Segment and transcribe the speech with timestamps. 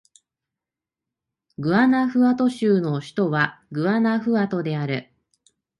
[1.59, 5.13] グアナフアト州の州都はグアナフアトである